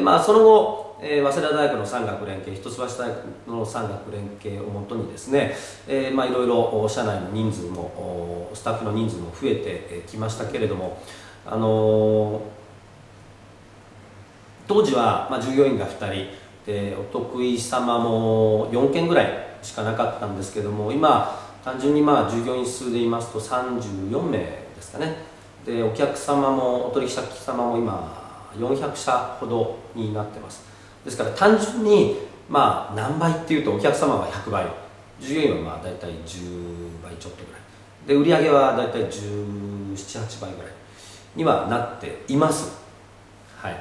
[0.00, 5.54] まあ、その後、えー、早稲田大学の産学連携一橋大学の産学連携をもとにですね、
[5.88, 11.02] えーまあ、いろいろ社内の人数もスタッフの人数も増えてきましたけれども、
[11.46, 12.40] あのー、
[14.68, 25.16] 当時は、まあ、従業員が2人でお得意様も4件ぐらいしかなかったんですけども今単純にまあ従業員数で言いますと34名ですかね。
[25.64, 28.19] でお客様もお取引先様も今
[28.56, 30.64] 400社ほどになってます。
[31.04, 32.16] ですから単純に
[32.48, 34.66] まあ何倍っていうとお客様は100倍。
[35.20, 37.60] 従業員はまあ大体10倍ちょっとぐらい。
[38.06, 40.72] で売り上げは大体178倍ぐらい
[41.36, 42.78] にはなっています。
[43.56, 43.76] はい。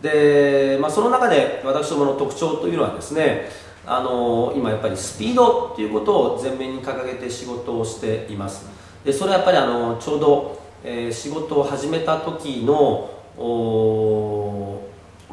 [0.00, 3.48] で、まあ、その中で私どもの特徴というのはですね
[3.84, 8.66] あの今やっぱりスピードということを前面に掲げて仕事をしています。
[9.04, 14.82] でそれはやっぱりあのちょうど、えー、仕事を始めた時のお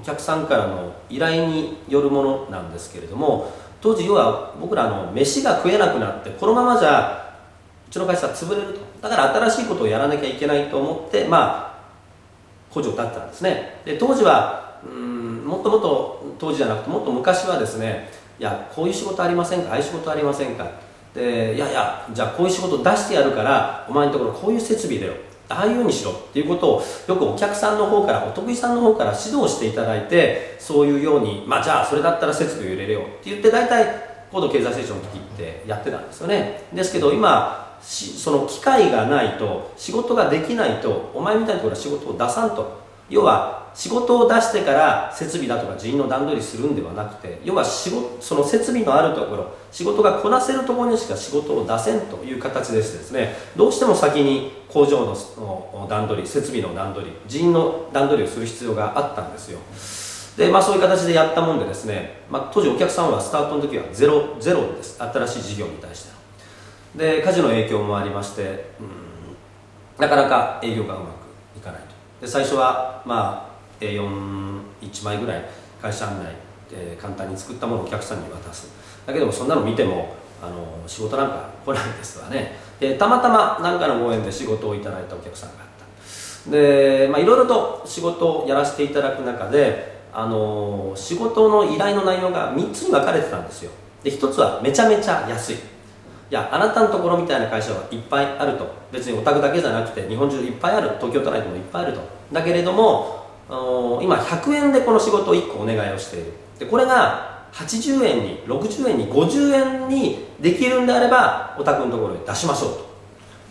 [0.05, 7.35] 客さんからの依頼によるものなんですけれども当時要は僕らの飯が食えなくなってこのままじゃ
[7.87, 8.79] うちの会社は潰れると。
[9.01, 13.81] だから新しいことをやらなきゃいけないと思ってまあ工場を建てたんですね。
[13.85, 18.09] で当時はうんもっともっと当時じゃなくてもっと昔はですね
[18.39, 19.69] いやこういう仕事ありませんか？
[19.71, 20.67] ああいう仕事ありませんか？
[21.13, 25.13] でいやいやじゃあこういう仕事出してやるからお前のところこういう設備だよ。
[25.49, 33.85] ああいうようにしろっていうことをよくお客さんの方からお得意さんの方から指導していただいてそういうようにまあじゃあそれだったら設備を入れれよって言って大体
[34.31, 36.63] 高度経済成長の時ってやってたんですよね。
[36.73, 42.85] ですけど今その機会がないと仕事ができないとお前みたいなところは仕事を出さんと。
[43.09, 53.35] 要は仕事を出してから設備だとか人員の段取りするんではなくて要は仕事その設備のあるところ仕事がこなせるところにしか仕事を出せんという形でしてですね。
[53.57, 59.59] どうしても先に工場の段取り設備の段取り人員の段取りをする必要があったんですよ。
[60.37, 65.01] でまあそういう形でやったもんでですね、まあ、当時お客さんはスタートの時はゼロゼロです。
[65.01, 66.15] 新しい事業に対して
[66.95, 71.94] で火事の影響もありましてうんなかなか営業がうまくいかないと。
[72.21, 75.45] で最初はまあ A41 枚ぐらい
[75.81, 76.33] 会社案内
[76.69, 78.69] で簡単に作ったものをお客さんに渡す。
[79.05, 82.57] だけどもそんなの見てもあの仕事なんか来ないですわね。
[82.79, 85.67] でたまたま何かのご縁で仕事をいただいたお客さんがあっ
[86.45, 86.51] た。
[86.51, 93.71] でまあいろいろと仕事をやらせていただく中であの仕事の依頼の内容が3つに分かれてたんですよ。
[94.03, 95.57] で1つはめちゃめちゃ安い。
[96.29, 98.67] いやあなたのところみたいな会社はいっぱいあると。
[98.91, 100.91] 別にお宅だけじゃなくて日本中いっぱいある。
[100.97, 102.01] 東京都内でもいっぱいあると。
[102.31, 103.25] だけれども
[104.01, 106.33] 今100円でこの仕事を1個お願いをしている。
[106.59, 112.85] でこれが80円に60円に50円にできるんであればお宅のところに出しましょうと。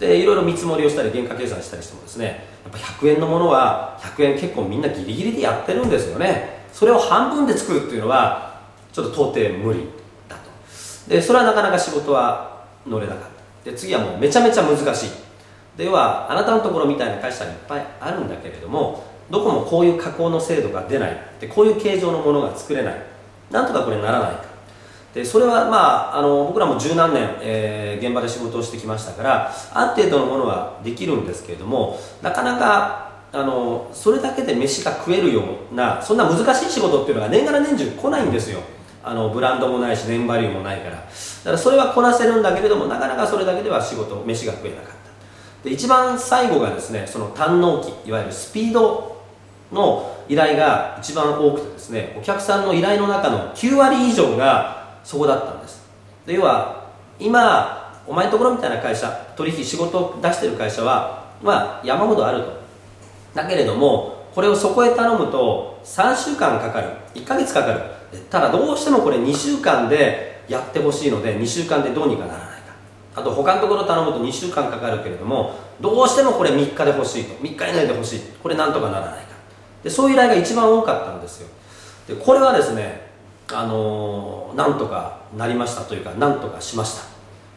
[0.01, 6.65] でいろいろ見積もりをしたり原価計算したりしてもですねやっぱ100円のものは100円結構みんなギリギリでやってるんですよね。
[6.73, 8.61] それを半分で作るっていうのは
[8.93, 9.87] ちょっと到底無理
[10.29, 10.51] だと。
[11.09, 12.54] でそれはなかなか仕事は
[12.87, 13.29] 乗れなかっ
[13.65, 13.71] た。
[13.71, 15.11] で次はもうめちゃめちゃ難しい。
[15.77, 21.21] ではあなたのところみたいな会社がいっぱいあるんだけれどもどこもこういう加工の精度が出ない。
[21.41, 23.03] でこういう形状のものが作れない。
[23.51, 24.55] なんとかこれならないか。
[25.15, 38.61] でそれはまああの僕らも十何年、えー、現場で仕事をしてきましたからある程度のものはできるんですけれどもなかなかあのそれだけで飯が食えるようなそんな難しい仕事っていうのが年がら年中来ないんですよ。
[39.05, 41.05] あのブランドもないし年バリューもないから。
[41.45, 44.95] だからそれはこなせるんだけれどもなかなかそれだけでは仕事飯が食えなかった。
[45.69, 49.23] で一番最後がですねその堪能期いわゆるスピード
[49.71, 55.85] の依頼が一番多くてですねお客さんの依頼の中の9割以上がそこだったんです。
[56.27, 62.65] で要は今お前のところみたいな会社取引仕事を出してる会社はまあ山ほどあると。
[63.35, 66.89] だけれどもこれをそこへ頼むと3週間かかる。
[67.15, 67.83] 1ヶ月かかる。
[68.31, 72.75] ただどうしてもこれ2週間でやってほしいので2週間でどうにかならないか。
[73.17, 77.35] あと他のところ頼むと2週間かかるけれどもどうしてもこれ3日で欲しいと。
[77.43, 78.21] 3日以内で欲しい。
[78.43, 79.35] これなんとかならないか。
[79.83, 81.49] でそういう依頼が一番多かったんですよ。
[82.09, 83.11] でこれはですね
[83.53, 87.14] あのー、なんとかなりましたというかなんとかしました。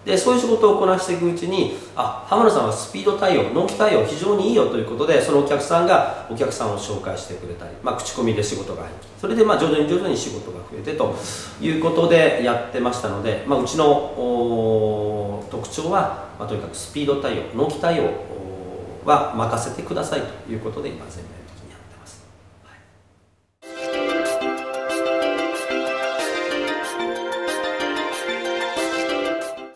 [0.08, 11.14] でそういう仕事をこなしていくうちにあ浜野さんはスピード対応納期対応非常にいいよということでそのお客さんがお客さんを紹介してくれたり、まあ、口コミで仕事が入ってそれでまあ徐々に徐々に仕事が増えてと
[11.60, 18.10] いうことでやってましたので、まあ、うちの特徴は、まあ、とにかくスピード対応納期対応
[19.04, 21.34] は任せてくださいということで今全面